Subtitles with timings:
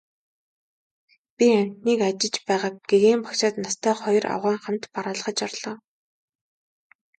[1.35, 5.75] Би амьтныг ажиж байгааг гэгээн багшид настай хоёр авгайн хамт бараалхаж орлоо.